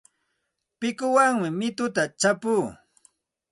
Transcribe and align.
Pikuwanmi 0.79 1.49
mituta 1.59 2.03
chapuu. 2.19 2.65